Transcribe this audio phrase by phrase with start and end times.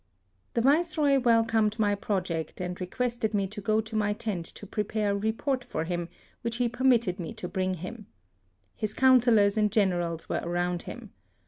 [0.55, 0.77] THE SUEZ CANAL.
[0.77, 4.65] 13 The Viceroy welcomed my project, and requested me to go to my tent to
[4.65, 6.09] prepare a report for him,
[6.41, 8.07] which he permitted me to bring him.
[8.75, 11.11] His councillors and generals were around him.